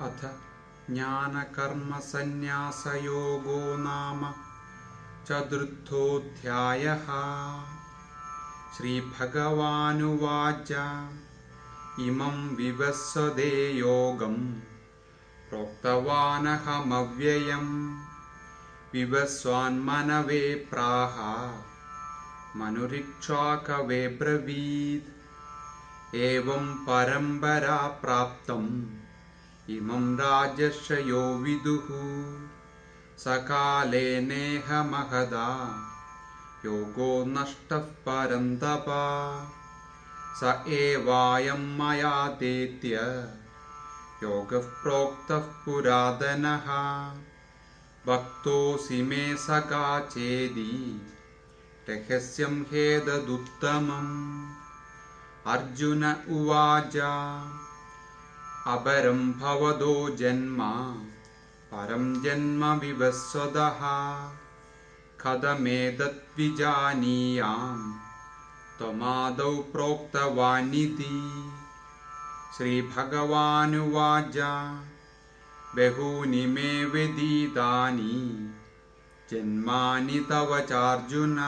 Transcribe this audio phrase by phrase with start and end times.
[0.00, 0.30] अथ
[0.90, 4.34] ज्ञानकर्मसन्न्यासयोगो नाम
[5.26, 7.06] चतुर्थोऽध्यायः।
[8.76, 10.68] श्रीभगवानुवाच
[12.00, 14.60] इमं विवस्वदे योगं
[15.48, 18.00] प्रोक्तवानहमव्ययम्
[18.92, 21.16] विवस्वान्मनवे प्राह
[22.58, 29.05] मनुरिक्षाकवे ब्रवीत् एवं परम्परा प्राप्तम्
[29.70, 31.86] इमं राजर्षयो विदुः।
[33.18, 35.76] सकाले नेह महदा
[36.64, 38.84] योगो नष्टः परन्तप।
[40.40, 42.96] स एवायं मया तेत्य
[44.22, 46.66] योगः प्रोक्तः पुरातनः।
[48.06, 51.06] भक्तोऽसि मे सका चेदि।
[51.88, 54.50] रहस्यं हेददुत्तमम्।
[55.46, 56.96] अर्जुन उवाच
[58.66, 60.60] अपरं भवदो जन्म
[61.70, 63.80] परं जन्म विवस्वतः
[65.20, 66.32] कथमेतद्विजानीयां
[68.78, 71.12] त्वमादौ प्रोक्तवानिति
[72.56, 74.36] श्रीभगवानुवाच
[75.76, 78.18] बहूनि मे विदितानि
[79.30, 81.38] जन्मानि तव चार्जुन।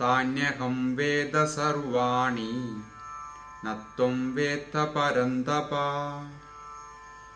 [0.00, 2.52] तान्यहं वेद सर्वाणि
[3.66, 5.70] न त्वं वेत्त परन्तप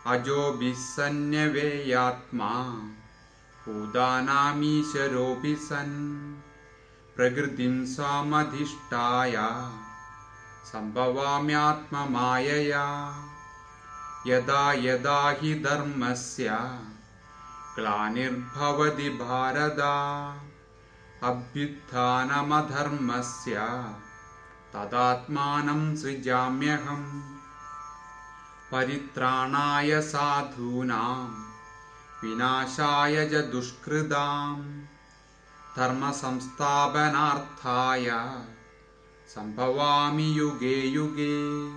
[0.07, 2.81] अजोभिसन्न्यवेयात्मा
[3.65, 6.35] भूतानामीशरोऽपि सन्।
[7.15, 9.37] प्रकृतिं सामधिष्ठाय।
[10.65, 13.15] सम्भवाम्यात्ममायया।
[14.27, 16.79] यदा यदा हि धर्मस्य
[17.75, 19.77] ग्लानिर्भवति भारत
[21.23, 23.55] अभ्युत्थानमधर्मस्य
[24.73, 27.21] तदात्मानं सृजाम्यहम्।
[28.71, 31.43] परित्राणाय साधूनां
[32.23, 34.81] विनाशाय च दुष्कृतां
[35.77, 38.35] धर्मसंस्थापनार्थाय
[39.27, 41.71] सम्भवामि युगे युगे।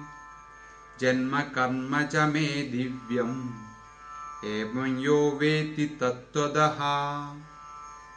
[1.01, 3.51] जन्मकर्म च मे दिव्यम्
[4.45, 6.79] एवं यो वेत्ति तत्त्वतः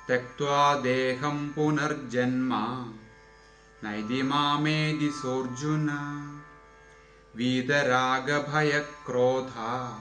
[0.08, 2.50] त्यक्त्वा देहं पुनर्जन्म
[3.84, 5.90] नैति मामेदि सोऽर्जुन।
[7.36, 10.00] वीतरागभयक्रोधा।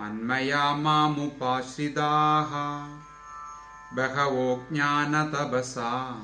[0.00, 2.50] मन्मया मामुपाश्रिताः।
[3.96, 6.22] बहवो ज्ञानतपसा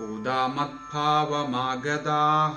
[0.00, 2.56] मद्भावमागताः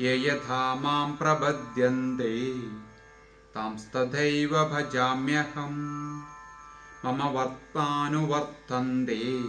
[0.00, 2.62] ये यथा मां प्रपद्यन्ते
[3.54, 6.22] तांस्तथैव भजाम्यहम्।
[7.04, 9.44] मम वर्तानुवर्तन्ते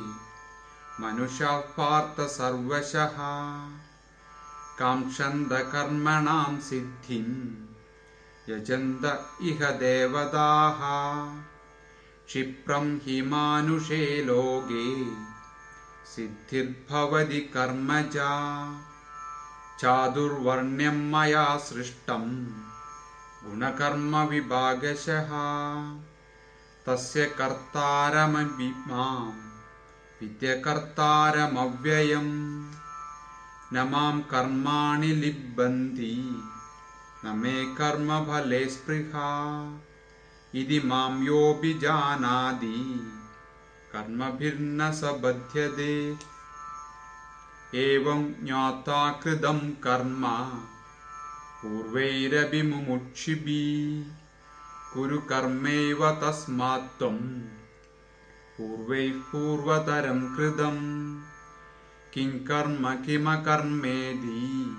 [1.02, 3.16] मनुष्याः पार्थ सर्वशः।
[4.80, 7.54] काङ्क्षन्तकर्मणां सिद्धिं
[8.54, 10.80] यजन्त इह देवताः।
[12.28, 15.16] क्षिप्रं हि मानुषे लोके
[16.06, 18.64] सिद्धिर्भवति कर्मजा।
[19.80, 22.46] चादुर्वर्ण्यं मया सृष्टं
[23.46, 25.30] गुणकर्मविभागशः।
[26.86, 29.53] तस्य कर्तारमपि मां
[30.24, 32.74] विद्यकर्तारमव्ययम्।
[33.74, 36.44] न मां कर्माणि लिब्बन्ति
[37.26, 39.70] न मे कर्मफले स्पृहा।
[40.56, 43.08] इति मां योऽभिजानाति
[43.94, 46.18] कर्मभिर्न स बध्यते।
[47.76, 50.52] एवं ज्ञात्वा कृतं कर्म
[51.62, 54.14] पूर्वैरपि मुमुक्षिभिः
[54.94, 57.42] कुरु कर्मैव तस्मात् त्वं
[58.58, 61.22] पूर्वैः पूर्वतरं कृतम्
[62.14, 64.76] किं कर्म किमकर्मेति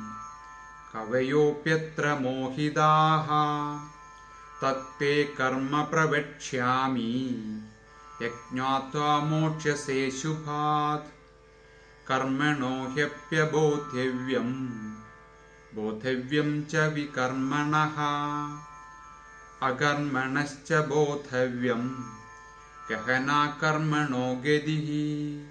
[0.93, 3.26] कवयोऽप्यत्र मोहिताः
[4.62, 7.31] तत्ते कर्म प्रवक्ष्यामि।
[8.23, 11.11] यज्ञात्वा मोक्ष्यसे शुभात्।
[12.09, 14.69] कर्मणो ह्यप्यबोद्धव्यं
[15.75, 17.97] बोद्धव्यं च विकर्मणः।
[19.69, 22.15] अकर्मणश्च बोद्धव्यं
[22.90, 25.48] गहना कर्मणो गतिः?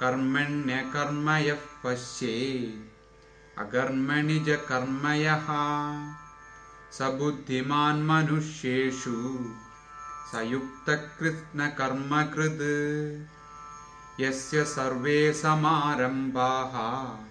[0.00, 5.46] कर्मण्यकर्म यः पश्येत्। अकर्मणि च कर्म यः
[6.92, 9.46] स बुद्धिमान् मनुष्येषु।
[10.32, 13.26] स युक्तकृत्स्नकर्मकृत्
[14.20, 17.24] यस्य सर्वे समारम्भाः।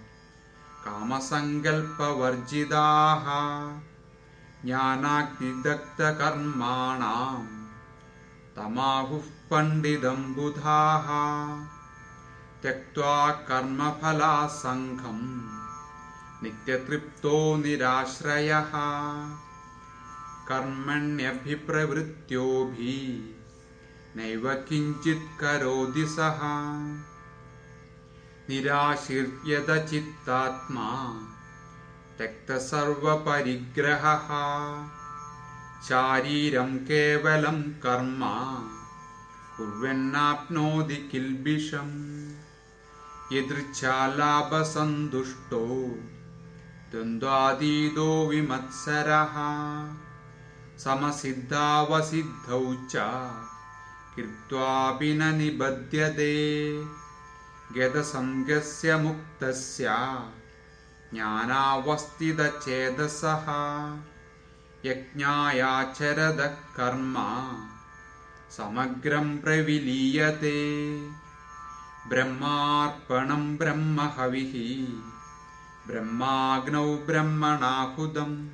[0.84, 3.24] कामसङ्कल्पवर्जिताः।
[4.64, 7.59] ज्ञानाग्निदग्धकर्माणां
[8.60, 11.06] तमाहुः पण्डितं बुधाः
[12.62, 15.40] त्यक्त्वा कर्मफलासङ्घम्।
[16.42, 18.70] नित्यतृप्तो निराश्रयः।
[20.48, 23.40] कर्मण्यभिप्रवृत्त्योभिः
[24.16, 26.38] नैव किञ्चित् करोति सः।
[28.48, 31.20] निराशीर्यदचित्तात्मा
[32.18, 34.28] त्यक्तसर्वपरिग्रहः
[35.88, 38.22] शारीरं केवलं कर्म
[39.56, 41.94] कुर्वन्नाप्नोति किल्बिषम्
[43.32, 45.62] यदृच्छालाभसन्तुष्टो
[46.92, 49.34] द्वन्द्वातीतो विमत्सरः
[50.84, 52.62] समसिद्धावसिद्धौ
[52.92, 52.94] च
[54.16, 56.34] कृत्वापि न निबध्यते
[57.76, 59.84] गतसङ्गस्य मुक्तस्य
[61.14, 63.46] ज्ञानावस्थितचेतसः
[64.84, 67.14] यज्ञायाचरदः कर्म
[68.50, 70.58] समग्रं प्रविलीयते।
[72.08, 74.54] ब्रह्मार्पणं ब्रह्महविः
[75.86, 78.48] ब्रह्माग्नौ ब्रह्मणाहुदम्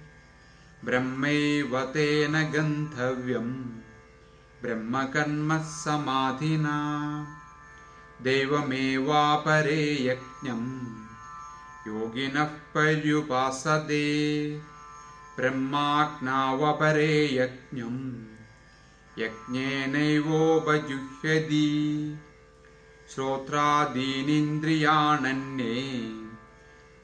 [0.84, 3.64] ब्रह्मैव तेन गन्तव्यम्
[4.62, 6.76] ब्रह्मकर्मः समाधिना
[8.22, 10.86] देवमेवापरे यज्ञम्।
[11.88, 14.06] योगिनः पर्युपासते
[15.36, 18.24] ब्रह्माज्ञावपरे यज्ञम्।
[19.18, 22.16] यज्ञेनैवोपजुह्यति।
[23.14, 26.12] श्रोत्रादीनीन्द्रियाणन्ये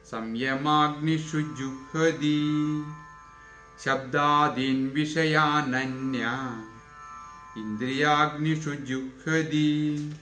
[0.04, 2.84] संयमाग्निषु जुह्वति।
[3.84, 6.20] शब्दादीन् विषयानन्य
[7.60, 10.12] इन्द्रियाग्निषु जुह्वति।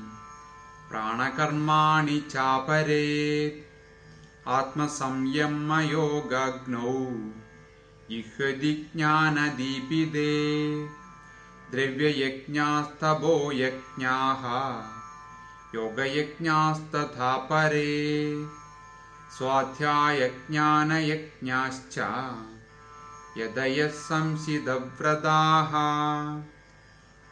[0.94, 3.66] प्राणकर्माणि चापरे।
[4.48, 7.30] आत्मसंयमयोगग्नौ।
[8.16, 10.88] इह्यदि ज्ञानदीपिते
[11.72, 14.82] द्रव्ययज्ञास्तभो यज्ञाः।
[15.76, 18.48] योगयज्ञास्तथा परे।
[19.38, 22.00] स्वाध्यायज्ञानयज्ञाश्च।
[23.38, 25.72] यदयः संसिदव्रताः।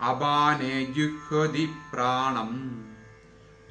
[0.10, 2.91] अपाने जुह्वति प्राणम्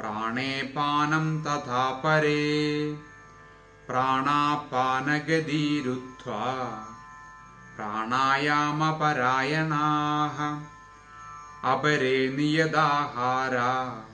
[0.01, 2.99] प्राणे पानं तथा परे।
[3.87, 6.85] प्राणापानगदीरुत्वा
[7.77, 10.61] प्राणायामपरायणाः।
[11.73, 14.05] अपरे नियदाहारा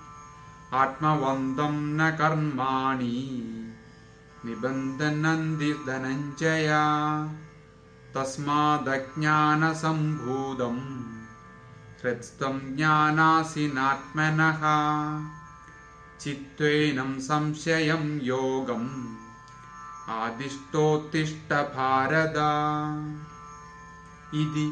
[0.75, 3.45] आत्मवन्तं न कर्माणि
[4.45, 6.85] निबन्धनन्ति धनञ्जया
[8.15, 11.05] तस्मादज्ञानसम्भूतम्
[12.05, 14.63] हृत्स्तं ज्ञानासिनात्मनः।
[16.21, 19.18] चित्त्वेनं संशयं योगम्
[20.17, 22.37] आदिष्टोत्तिष्ठ भारत
[24.43, 24.65] इति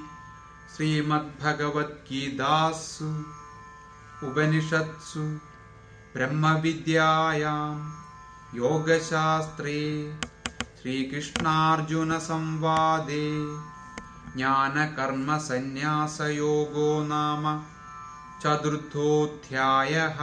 [0.77, 3.09] श्रीमद्भगवद्गीतासु
[4.29, 5.25] उपनिषत्सु
[6.15, 7.59] ब्रह्मविद्यायां
[8.59, 9.77] योगशास्त्रे
[10.81, 13.27] श्रीकृष्णार्जुनसंवादे
[14.37, 17.45] ज्ञानकर्मसन्न्यासयोगो नाम
[18.43, 20.21] चतुर्थोऽध्यायः